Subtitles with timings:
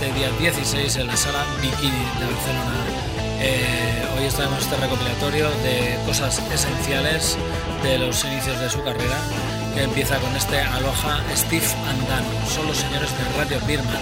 [0.00, 2.72] este día 16 en la sala Bikini de Barcelona.
[3.38, 7.36] Eh, hoy estaremos en este recopilatorio de cosas esenciales
[7.82, 9.18] de los inicios de su carrera,
[9.74, 12.32] que empieza con este aloja Steve Andano.
[12.48, 14.00] Son los señores de Radio Birman.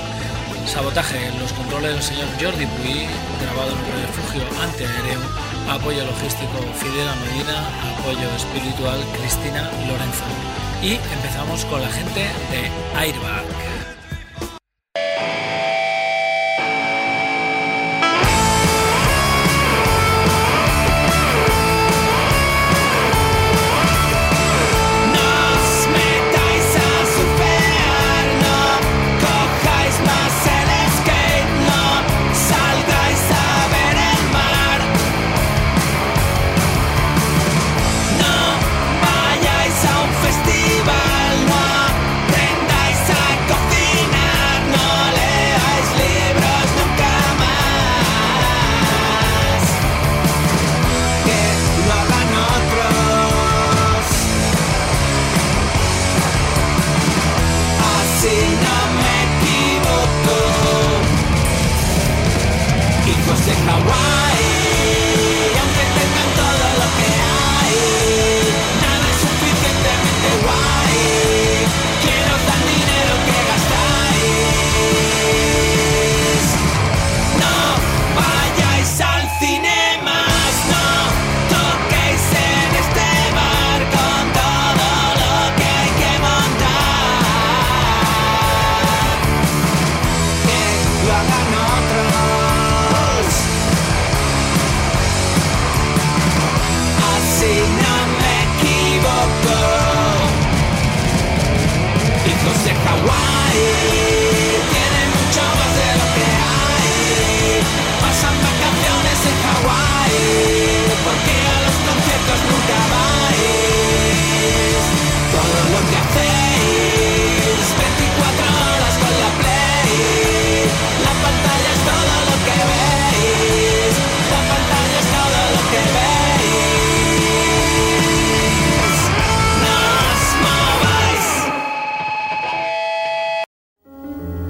[0.67, 3.09] Sabotaje en los controles del señor Jordi Puy,
[3.43, 5.21] grabado en un refugio antiaéreo.
[5.69, 7.59] Apoyo logístico Fidela Medina,
[7.99, 10.23] apoyo espiritual Cristina Lorenzo.
[10.81, 13.78] Y empezamos con la gente de Airbag.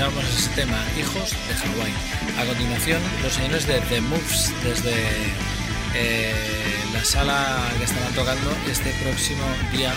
[0.00, 1.92] escuchábamos ese tema, Hijos de Hawái.
[2.38, 4.94] A continuación, los señores de The Moves desde
[5.94, 6.32] eh,
[6.94, 9.92] la sala que estarán tocando este próximo día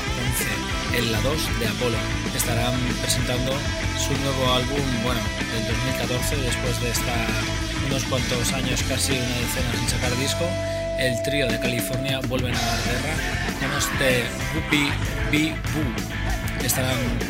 [0.92, 1.96] 11, en la 2 de Apolo.
[2.36, 3.54] Estarán presentando
[3.98, 5.22] su nuevo álbum, bueno,
[5.54, 7.28] del 2014, después de estar
[7.88, 10.46] unos cuantos años, casi una decena sin sacar disco.
[11.00, 13.16] El trío de California vuelven a dar guerra
[13.58, 14.90] con este Whoopi
[15.32, 16.13] Bee Boo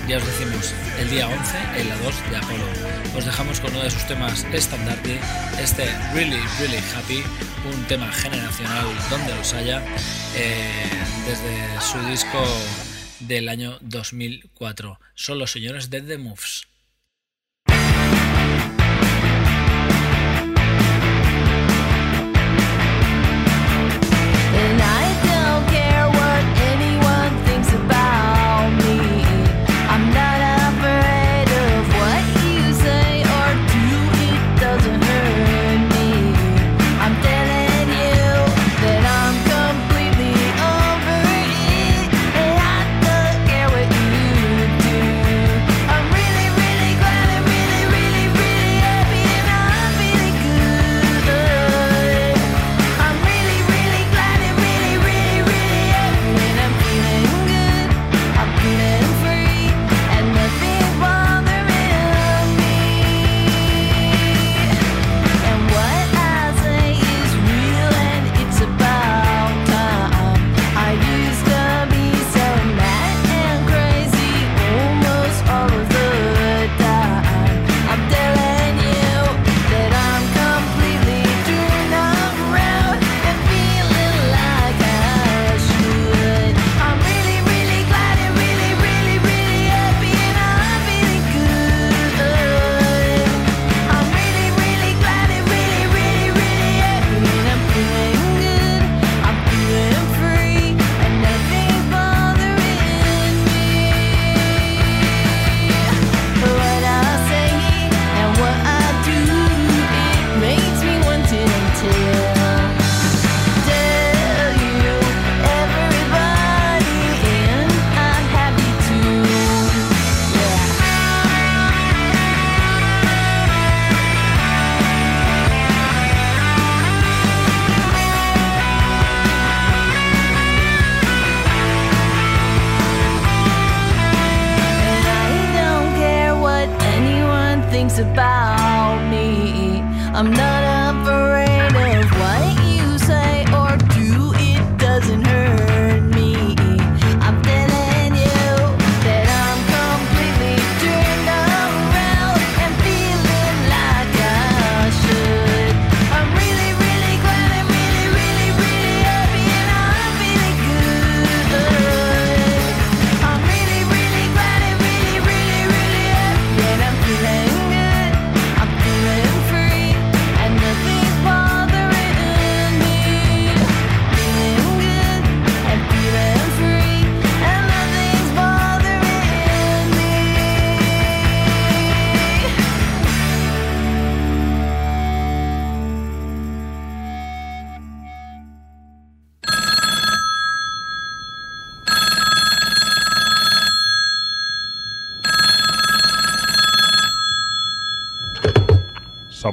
[0.07, 2.63] ya os decimos, el día 11 en la 2 de Apolo.
[3.17, 5.19] Os dejamos con uno de sus temas estandarte,
[5.61, 7.21] este Really, Really Happy,
[7.73, 9.83] un tema generacional donde los haya,
[10.35, 10.89] eh,
[11.27, 12.41] desde su disco
[13.19, 14.99] del año 2004.
[15.15, 16.67] Son los señores de The Moves.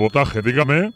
[0.01, 0.93] sabotaje, dígame.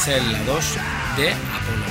[0.00, 0.64] es el 2
[1.18, 1.84] de Apolo.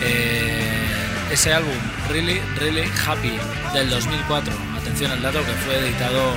[0.00, 1.74] Eh, ese álbum,
[2.08, 3.38] Really, Really Happy,
[3.72, 6.34] del 2004, atención al dato que fue editado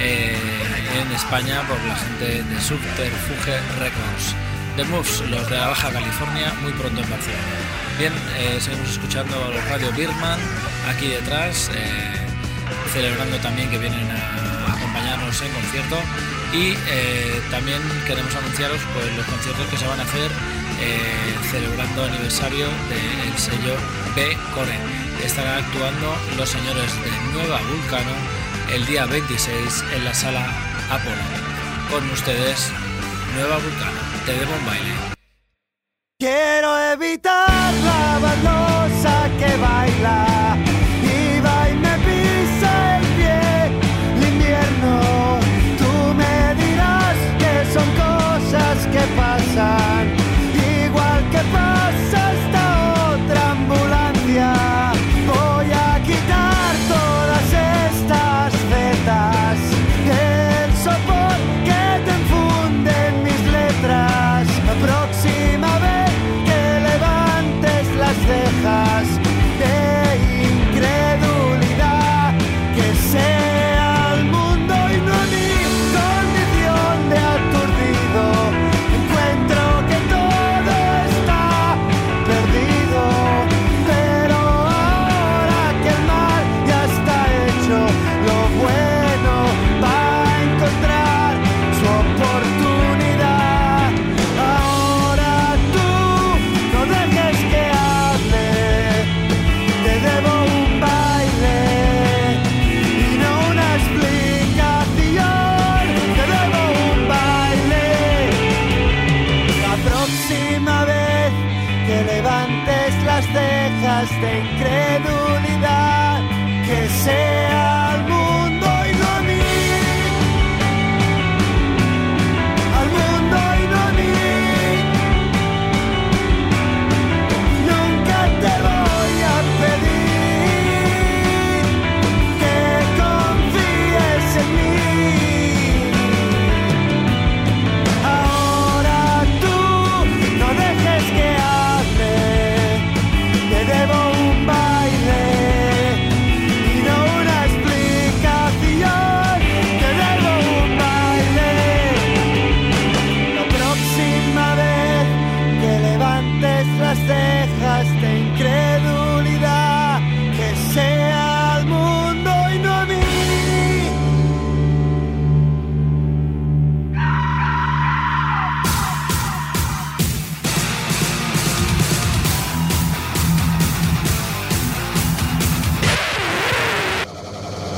[0.00, 0.36] eh,
[1.00, 4.34] en España por la gente de Subterfuge Records.
[4.76, 7.42] The Moves, los de la Baja California, muy pronto en Barcelona.
[7.98, 10.40] Bien, eh, seguimos escuchando a los Radio Birman
[10.88, 12.26] aquí detrás, eh,
[12.92, 15.96] celebrando también que vienen a acompañarnos en concierto
[16.52, 20.30] y eh, también queremos anunciaros pues, los conciertos que se van a hacer
[20.80, 23.74] eh, celebrando aniversario del de sello
[24.14, 24.78] B Core.
[25.24, 28.12] Estarán actuando los señores de Nueva Vulcano
[28.72, 30.46] el día 26 en la sala
[30.90, 31.16] Apolo.
[31.90, 32.70] Con ustedes,
[33.34, 34.92] Nueva Vulcano, te debo un baile.
[36.18, 37.55] Quiero evitar.
[49.56, 50.15] time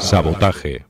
[0.09, 0.88] Sabotaje.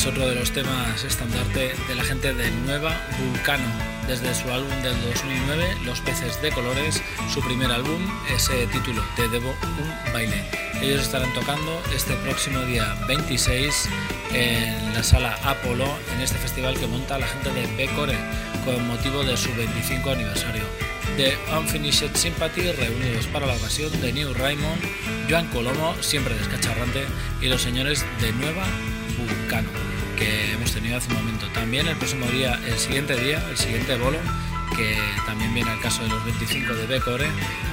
[0.00, 3.66] Teníais otro de los temas estandarte de la gente de Nueva Vulcano.
[4.08, 8.00] Desde su álbum del 2009, Los peces de colores, su primer álbum,
[8.34, 10.42] ese título, Te debo un baile.
[10.80, 13.88] Ellos estarán tocando este próximo día 26
[14.32, 18.16] en la sala Apolo, en este festival que monta la gente de Becore
[18.64, 20.62] con motivo de su 25 aniversario.
[21.18, 24.80] The Unfinished Sympathy reunidos para la ocasión de New Raymond,
[25.28, 27.04] Joan Colomo, siempre descacharrante,
[27.42, 28.64] y los señores de Nueva
[29.18, 29.68] Vulcano,
[30.20, 31.46] que hemos tenido hace un momento.
[31.48, 34.18] También el próximo día, el siguiente día, el siguiente bolo,
[34.76, 37.26] que también viene al caso de los 25 de Becore,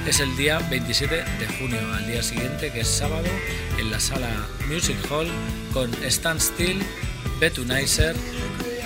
[0.06, 3.28] es el día 27 de junio, al día siguiente, que es sábado,
[3.78, 4.28] en la sala
[4.66, 5.28] Music Hall,
[5.74, 6.82] con Stand Still,
[7.38, 8.16] Betunizer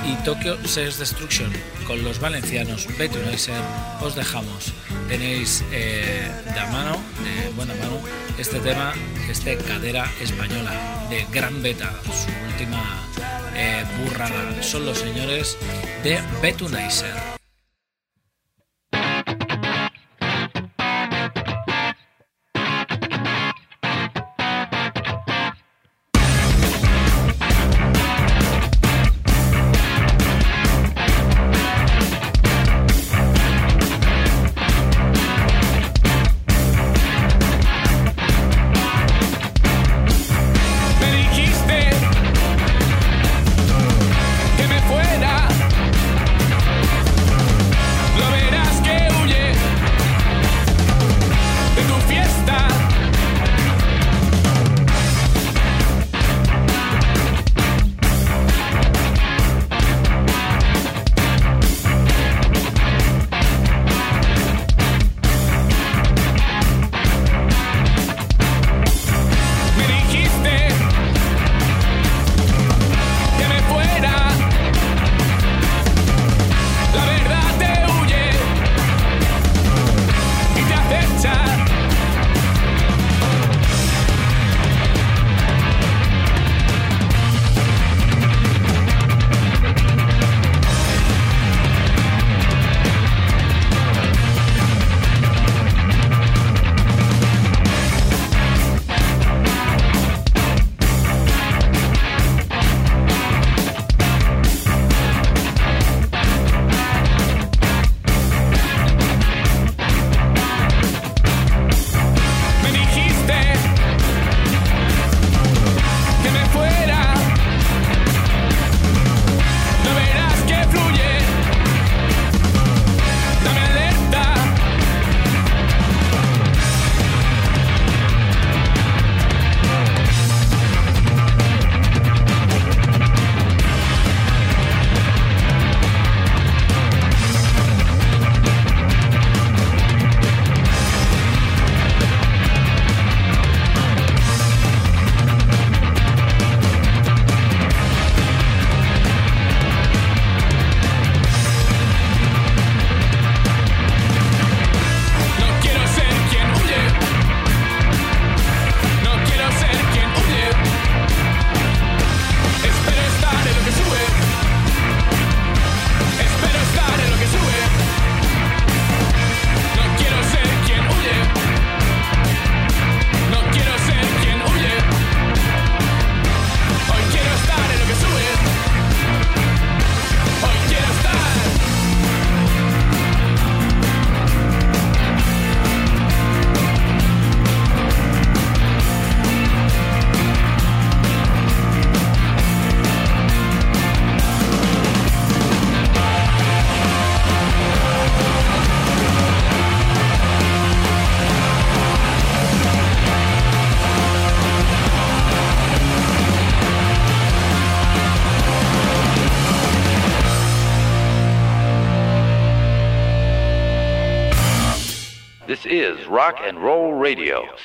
[0.04, 1.52] y Tokyo Sex Destruction.
[1.86, 3.62] Con los valencianos Betunizer
[4.00, 4.72] os dejamos.
[5.08, 8.00] Tenéis eh, de mano, de buena mano,
[8.38, 8.92] este tema,
[9.30, 13.11] este cadera española de Gran Beta, su última
[13.54, 14.62] eh, burrada.
[14.62, 15.56] Son los señores
[16.02, 17.41] de Betunizer.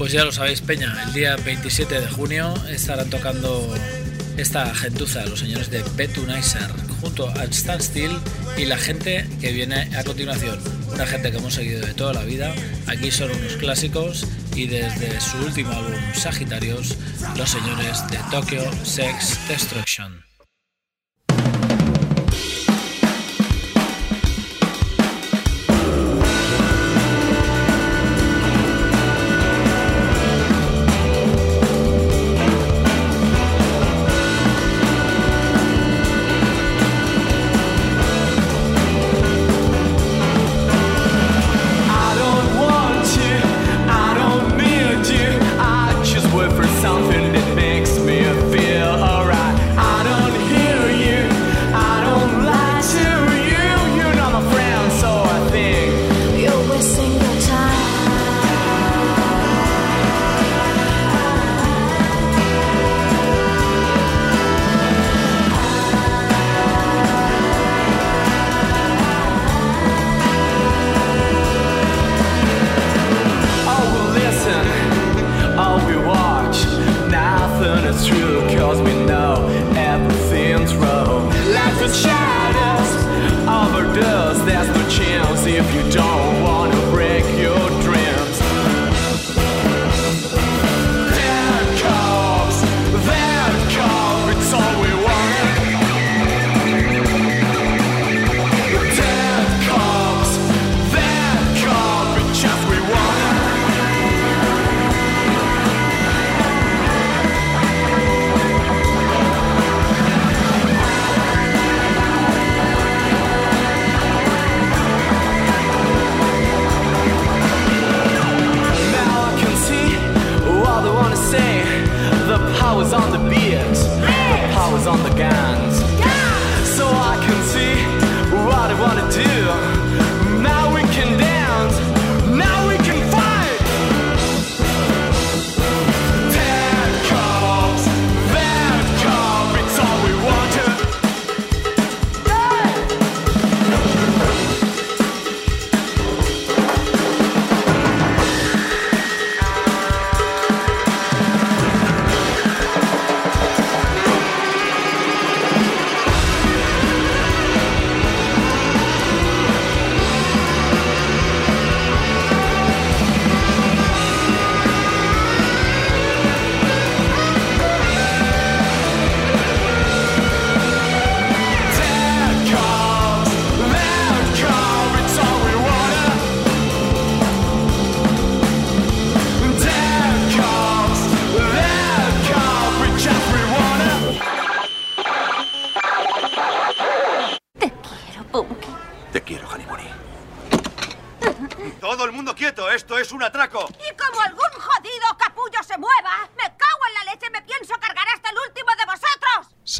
[0.00, 3.70] Pues ya lo sabéis, Peña, el día 27 de junio estarán tocando
[4.38, 6.70] esta gentuza, los señores de Betunizer,
[7.02, 8.18] junto a Standstill
[8.56, 10.58] y la gente que viene a continuación.
[10.90, 12.54] Una gente que hemos seguido de toda la vida.
[12.86, 16.96] Aquí son unos clásicos y desde su último álbum, Sagitarios,
[17.36, 20.29] los señores de Tokyo Sex Destruction.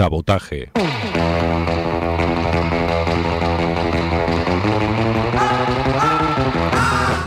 [0.00, 0.72] Sabotaje.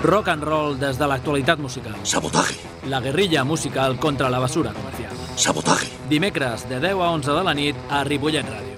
[0.02, 1.94] Rock and roll des de l'actualitat musical.
[2.02, 2.58] Sabotaje.
[2.90, 5.14] La guerrilla musical contra la basura comercial.
[5.36, 5.92] Sabotaje.
[6.10, 8.73] Dimecres de 10 a 11 de la nit a Ripollet Ràdio.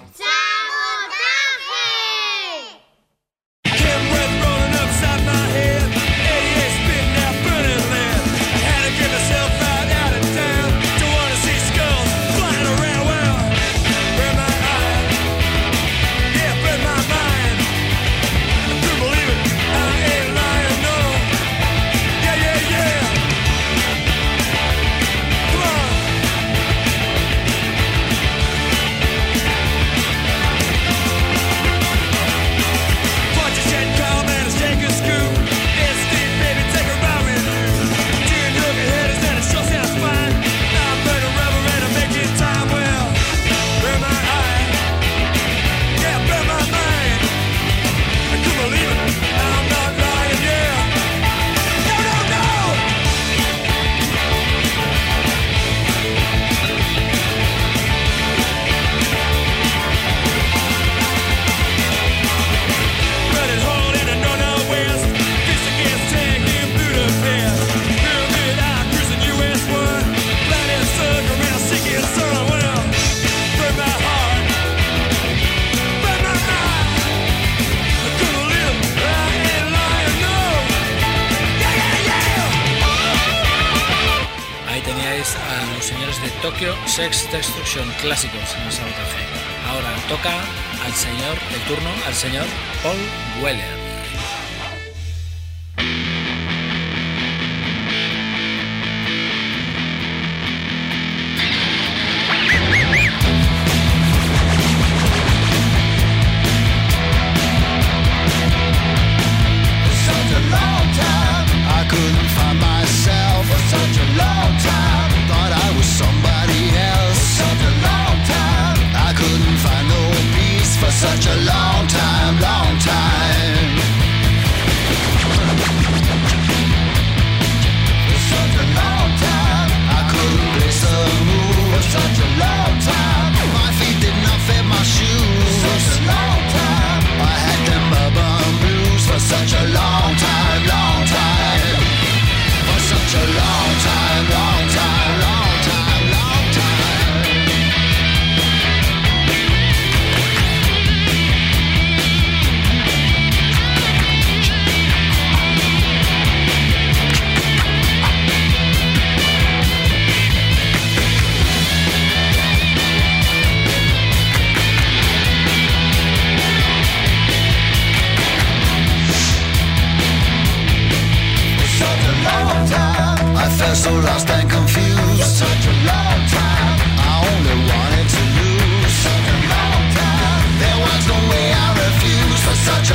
[86.45, 89.25] Tokyo Sex Destruction, clásicos en el sabotaje.
[89.67, 90.43] Ahora toca
[90.85, 92.45] al señor, el turno al señor
[92.83, 92.99] Paul
[93.41, 93.84] Weller.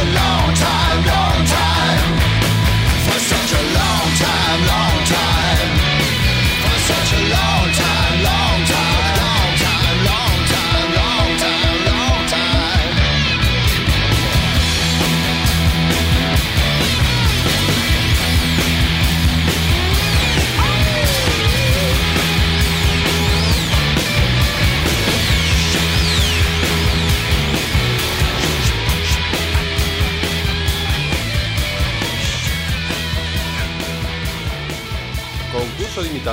[0.00, 0.29] tonight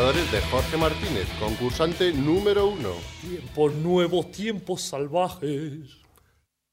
[0.08, 2.91] Concurso de imitadores de Jorge Martínez, concursante número uno.
[3.20, 5.98] Tiempos nuevos, tiempos salvajes.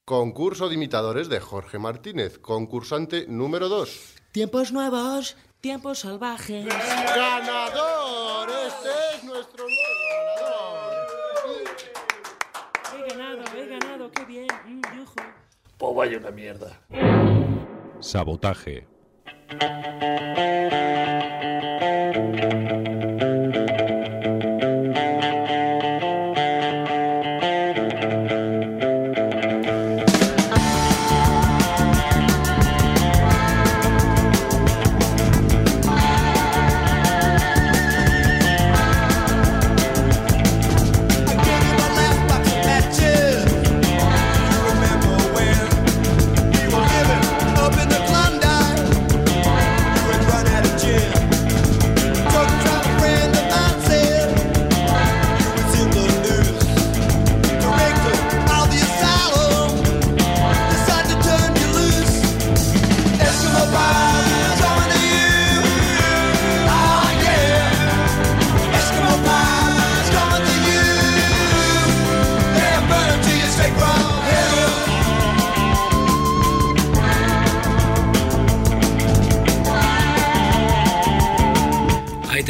[0.05, 4.14] Concurso de imitadores de Jorge Martínez, concursante número dos.
[4.31, 6.64] Tiempos nuevos, tiempos salvajes.
[6.66, 8.51] ¡Ganador!
[8.68, 10.94] Este es nuestro nuevo
[12.94, 14.47] He ganado, he ganado, qué bien.
[14.64, 14.81] Mm.
[15.77, 16.81] Pues vaya una mierda.
[17.99, 18.87] Sabotaje.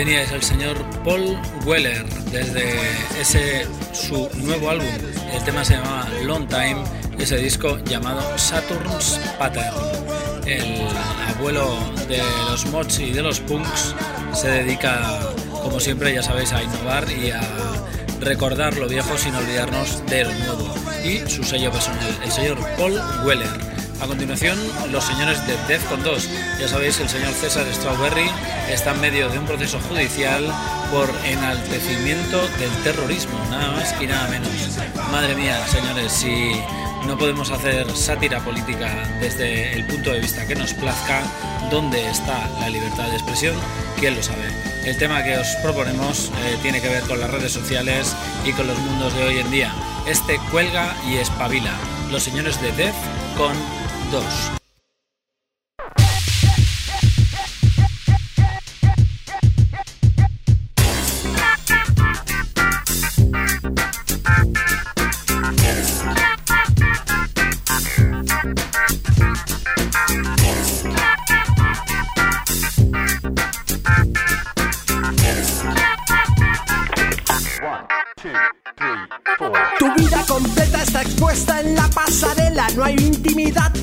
[0.05, 2.63] Teníais al señor Paul Weller desde
[3.19, 4.87] ese su nuevo álbum.
[5.33, 6.77] El tema se llamaba Long Time,
[7.19, 9.75] ese disco llamado Saturn's Pattern.
[10.45, 10.87] El
[11.35, 12.19] abuelo de
[12.51, 13.95] los mods y de los punks
[14.35, 15.21] se dedica,
[15.63, 17.41] como siempre, ya sabéis, a innovar y a
[18.21, 20.75] recordar lo viejo sin olvidarnos de lo nuevo.
[21.03, 23.74] Y su sello personal, el señor Paul Weller.
[24.01, 24.59] A continuación,
[24.91, 26.29] los señores de Defcon 2.
[26.61, 28.31] Ya sabéis, el señor César Strawberry
[28.69, 30.45] está en medio de un proceso judicial
[30.91, 34.51] por enaltecimiento del terrorismo, nada más y nada menos.
[35.11, 36.53] Madre mía, señores, si
[37.07, 41.23] no podemos hacer sátira política desde el punto de vista que nos plazca,
[41.71, 43.55] ¿dónde está la libertad de expresión?
[43.99, 44.49] ¿Quién lo sabe?
[44.85, 48.67] El tema que os proponemos eh, tiene que ver con las redes sociales y con
[48.67, 49.75] los mundos de hoy en día.
[50.07, 51.75] Este cuelga y espabila.
[52.11, 52.95] Los señores de Def
[53.37, 53.55] con
[54.11, 54.64] 2.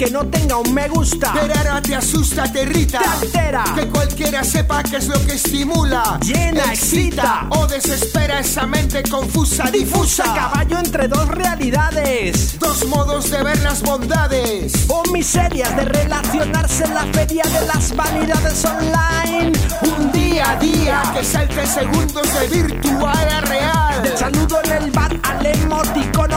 [0.04, 1.32] Que no tenga un me gusta.
[1.32, 3.00] Pero ahora te asusta, te irrita.
[3.00, 3.64] Te altera.
[3.76, 6.18] Que cualquiera sepa qué es lo que estimula.
[6.24, 7.46] Llena, excita.
[7.52, 10.24] O desespera esa mente confusa, difusa.
[10.24, 12.58] Caballo entre dos realidades.
[12.58, 14.74] Dos modos de ver las bondades.
[14.88, 19.52] O miserias de relacionarse en la feria de las vanidades online.
[19.98, 24.02] Un día a día que salte segundos de virtual a real.
[24.02, 25.46] Del saludo en el bar al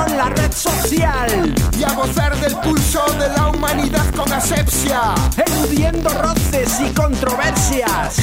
[0.03, 1.55] en la red social.
[1.79, 5.15] Y a gozar del pulso de la humanidad con asepsia.
[5.47, 8.17] Eludiendo roces y controversias.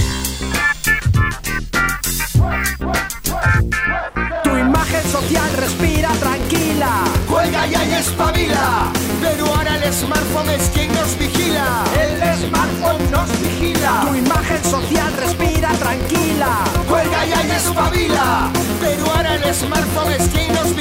[4.44, 7.04] Tu imagen social respira tranquila.
[7.30, 8.92] Cuelga ya y espabila.
[9.22, 11.84] Pero ahora el smartphone es quien nos vigila.
[12.00, 14.06] El smartphone nos vigila.
[14.10, 16.64] Tu imagen social respira tranquila.
[16.88, 18.52] Cuelga ya y espabila.
[18.82, 20.81] Pero ahora el smartphone es quien nos vigila.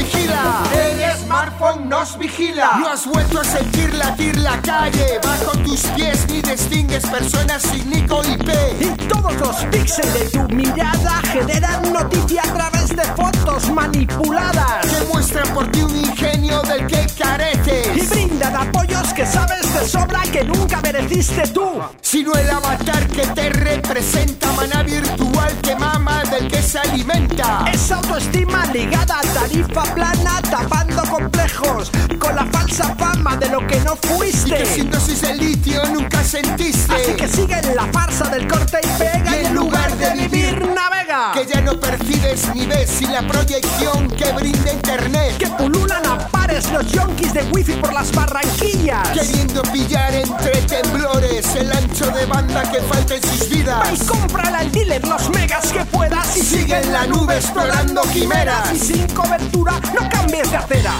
[1.40, 2.76] Smartphone nos vigila.
[2.78, 5.18] No has vuelto a sentir latir la calle.
[5.22, 8.50] Bajo tus pies ni distingues personas sin Nico IP.
[8.78, 14.86] Y todos los píxeles de tu mirada generan noticia a través de fotos manipuladas.
[14.86, 17.96] Que muestran por ti un ingenio del que careces.
[17.96, 21.80] Y brindan apoyos que sabes de sobra que nunca mereciste tú.
[22.02, 27.64] Sino el avatar que te representa, maná virtual que mama del que se alimenta.
[27.72, 30.19] Esa autoestima ligada a tarifa plana,
[33.90, 34.48] no fuiste.
[34.48, 36.94] Y que sin dosis de litio nunca sentiste.
[36.94, 40.68] Así que sigue en la farsa del corte y pega Y en lugar de vivir,
[40.68, 41.32] navega.
[41.32, 45.38] Que ya no percibes ni ves y la proyección que brinda internet.
[45.38, 49.08] Que pululan a pares los yonkis de wifi por las barranquillas.
[49.08, 53.80] Queriendo pillar entre temblores el ancho de banda que falta en sus vidas.
[53.80, 58.02] Va y cómprale al dealer los megas que puedas y sigue en la nube explorando
[58.12, 58.72] quimeras.
[58.72, 60.92] Y sin cobertura no cambies de acera.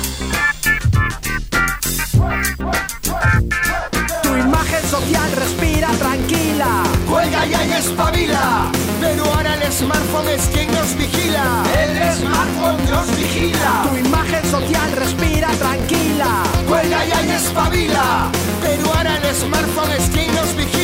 [4.22, 6.82] Tu imagen social respira tranquila.
[7.08, 8.70] Juega ya y espabila.
[9.00, 11.64] Pero ahora el smartphone es quien nos vigila.
[11.82, 13.86] El smartphone nos vigila.
[13.90, 16.42] Tu imagen social respira tranquila.
[16.68, 18.30] Juega ya y espabila.
[18.62, 20.79] Pero ahora el smartphone es quien nos vigila.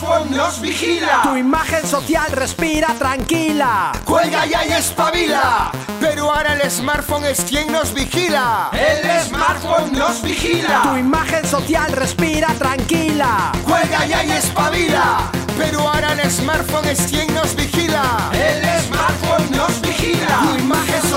[0.00, 1.20] Smartphone nos vigila.
[1.24, 3.92] Tu imagen social respira tranquila.
[4.06, 5.70] Juega ya y espabila.
[6.00, 8.70] Pero ahora el smartphone es quien nos vigila.
[8.72, 10.82] El smartphone nos vigila.
[10.84, 13.52] Tu imagen social respira tranquila.
[13.66, 15.30] Juega ya y espabila.
[15.58, 18.30] Pero ahora el smartphone es quien nos vigila.
[18.32, 20.40] El smartphone nos vigila.
[20.40, 21.09] Tu imagen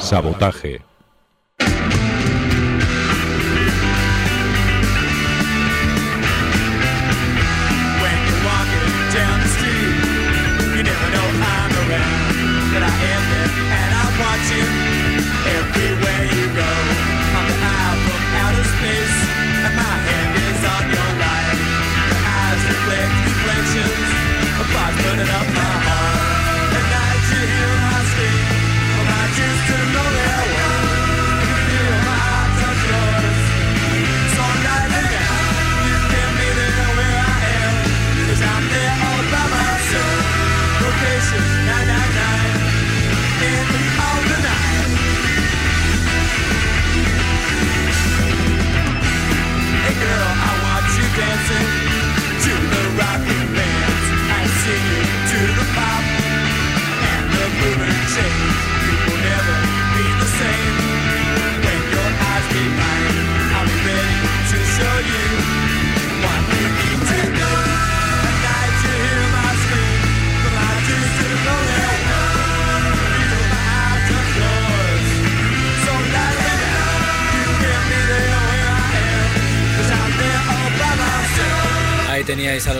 [0.00, 0.89] Sabotaje.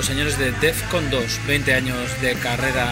[0.01, 2.89] Los señores de Defcon 2, 20 años de carrera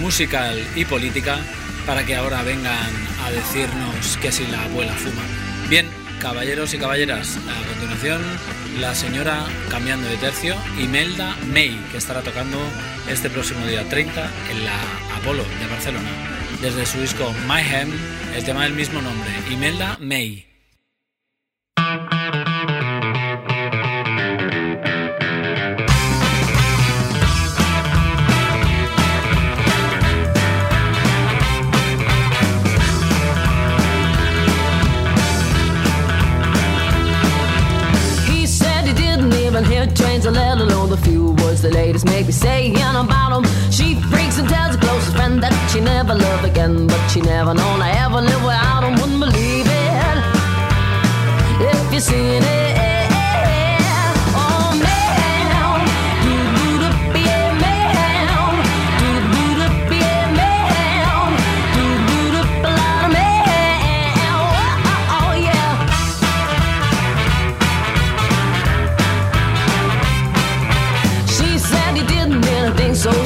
[0.00, 1.38] musical y política,
[1.86, 2.90] para que ahora vengan
[3.24, 5.22] a decirnos que si la abuela fuma.
[5.68, 5.86] Bien,
[6.18, 8.20] caballeros y caballeras, a continuación
[8.80, 12.58] la señora cambiando de tercio, Imelda May, que estará tocando
[13.08, 14.80] este próximo día 30 en la
[15.18, 16.10] Apolo de Barcelona.
[16.60, 17.92] Desde su disco Mayhem,
[18.34, 20.49] el tema del mismo nombre, Imelda May.
[42.04, 43.70] Ladies make me saying about him.
[43.70, 47.54] She freaks and tells her closest friend that she never loved again, but she never
[47.54, 48.94] known I ever live without him.
[48.94, 50.18] Wouldn't believe it
[51.74, 52.79] if you seen it.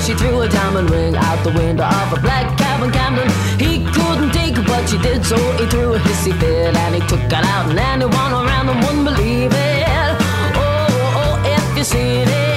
[0.05, 3.29] She threw a diamond ring out the window of a black cab in Camden.
[3.59, 7.01] He couldn't take it, but she did, so he threw a hissy fit and he
[7.09, 9.85] took it out, and anyone around him wouldn't believe it.
[9.89, 12.54] Oh, oh, oh if you seen it.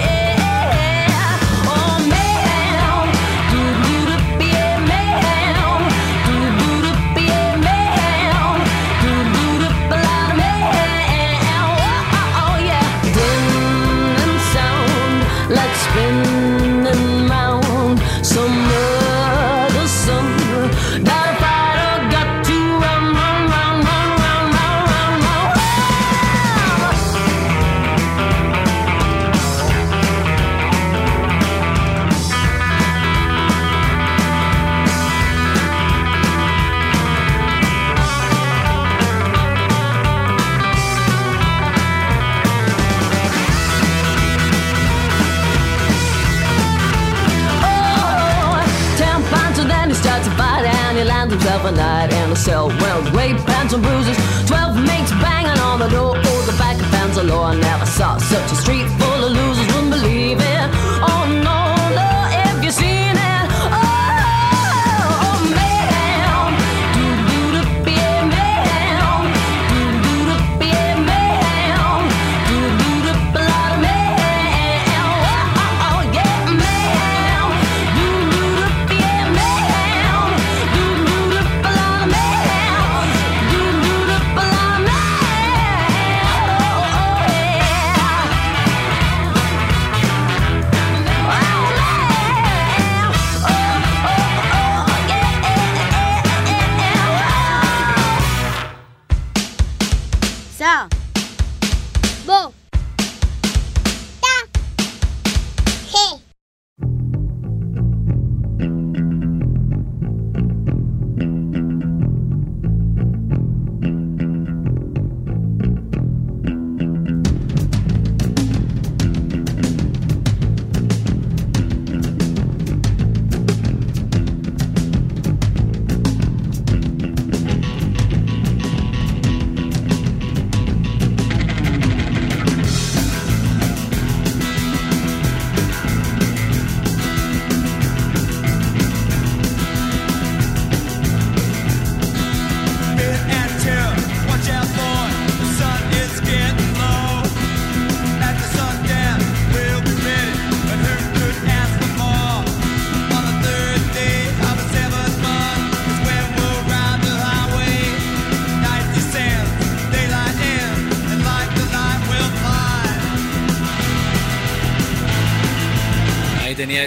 [52.47, 52.67] Cell.
[52.69, 54.17] Well, rape, pants and bruises.
[54.47, 56.13] Twelve mates banging on the door.
[56.15, 57.43] Oh, the back of fence law.
[57.51, 59.66] I never saw such a street full of losers.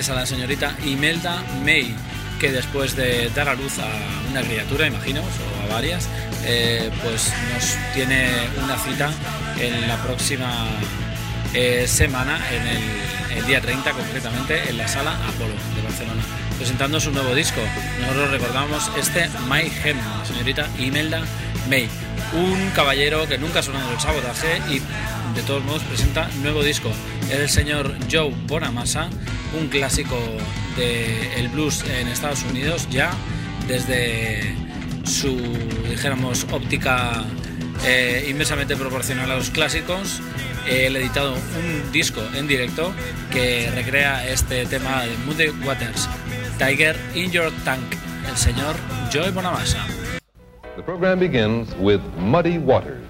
[0.01, 1.95] Teníais a la señorita Imelda May,
[2.41, 3.87] que después de dar a luz a
[4.31, 6.09] una criatura, imagino, o a varias,
[6.47, 8.31] eh, pues nos tiene
[8.65, 9.11] una cita
[9.59, 10.69] en la próxima
[11.53, 16.23] eh, semana, en el, día 30 concretamente, en la sala Apolo de Barcelona,
[16.57, 17.61] presentando su nuevo disco.
[18.01, 21.25] Nosotros recordamos este My Hem, la señorita Imelda
[21.69, 21.89] May,
[22.33, 24.81] un caballero que nunca ha sonado el sabotaje y
[25.35, 26.91] de todos modos presenta nuevo disco.
[27.31, 29.09] El señor Joe Bonamassa,
[29.59, 30.17] un clásico
[30.77, 33.11] del blues en Estados Unidos ya
[33.69, 34.55] desde
[35.05, 35.37] su,
[35.89, 37.25] dijéramos, óptica
[37.85, 40.21] eh, inversamente proporcional a los clásicos.
[40.69, 42.93] Él ha editado un disco en directo
[43.31, 46.09] que recrea este tema de Moody Waters,
[46.59, 47.95] Tiger in Your Tank,
[48.29, 48.77] el señor
[49.13, 50.00] Joe Bonamassa.
[50.77, 53.10] The program begins with Muddy Waters.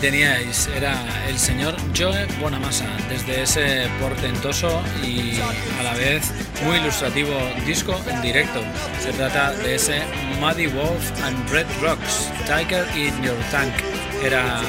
[0.00, 0.94] Teníais, era
[1.26, 5.40] el señor Joe Bonamassa, desde ese portentoso y
[5.80, 6.32] a la vez
[6.64, 7.32] muy ilustrativo
[7.66, 8.60] disco en directo.
[9.02, 10.02] Se trata de ese
[10.40, 13.97] Muddy Wolf and Red Rocks, Tiger in Your Tank.
[14.22, 14.60] Era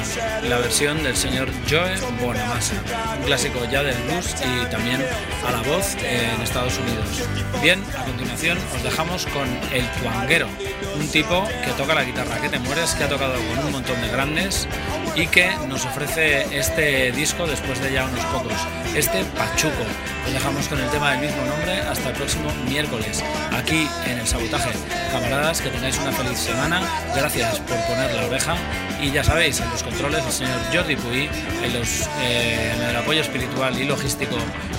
[0.43, 2.75] la versión del señor Joe Bonamassa,
[3.17, 5.03] un clásico ya del blues y también
[5.45, 7.27] a la voz en Estados Unidos.
[7.61, 10.47] Bien, a continuación os dejamos con El Tuanguero,
[10.95, 13.99] un tipo que toca la guitarra que te mueres, que ha tocado con un montón
[14.01, 14.67] de grandes
[15.15, 18.53] y que nos ofrece este disco después de ya unos pocos,
[18.95, 19.83] este Pachuco.
[20.25, 24.27] Os dejamos con el tema del mismo nombre hasta el próximo miércoles, aquí en el
[24.27, 24.69] Sabotaje.
[25.11, 26.81] Camaradas, que tengáis una feliz semana,
[27.15, 28.55] gracias por poner la oreja
[29.01, 31.29] y ya sabéis, en los controles el señor Jordi Puy,
[31.63, 34.35] en, los, eh, el apoyo espiritual y logístico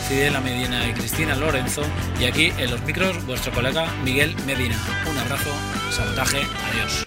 [0.06, 1.82] Fidel Medina y Cristina Lorenzo
[2.20, 4.76] y aquí en los micros vuestro colega Miguel Medina.
[5.10, 5.50] Un abrazo,
[5.90, 6.42] sabotaje,
[6.72, 7.06] adiós.